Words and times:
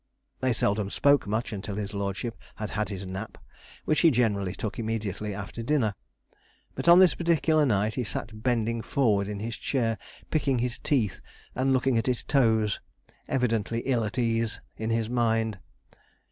They 0.39 0.51
seldom 0.51 0.89
spoke 0.89 1.27
much 1.27 1.53
until 1.53 1.75
his 1.75 1.93
lordship 1.93 2.35
had 2.55 2.71
had 2.71 2.89
his 2.89 3.05
nap, 3.05 3.37
which 3.85 3.99
he 3.99 4.09
generally 4.09 4.53
took 4.55 4.79
immediately 4.79 5.31
after 5.35 5.61
dinner; 5.61 5.93
but 6.73 6.87
on 6.87 6.97
this 6.97 7.13
particular 7.13 7.67
night 7.67 7.93
he 7.93 8.03
sat 8.03 8.41
bending 8.41 8.81
forward 8.81 9.27
in 9.27 9.39
his 9.41 9.57
chair, 9.57 9.99
picking 10.31 10.57
his 10.57 10.79
teeth 10.79 11.21
and 11.53 11.71
looking 11.71 11.99
at 11.99 12.07
his 12.07 12.23
toes, 12.23 12.79
evidently 13.27 13.81
ill 13.81 14.03
at 14.03 14.17
ease 14.17 14.59
in 14.75 14.89
his 14.89 15.07
mind. 15.07 15.59